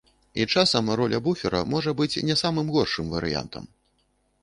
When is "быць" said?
2.01-2.21